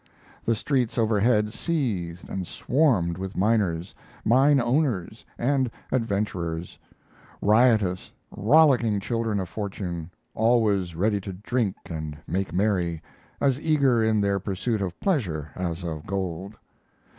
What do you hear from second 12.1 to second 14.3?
make merry, as eager in